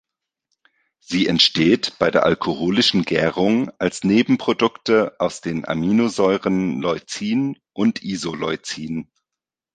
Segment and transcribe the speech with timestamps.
[0.99, 9.11] Sie entsteht bei der alkoholischen Gärung als Nebenprodukte aus den Aminosäuren Leucin und Isoleucin.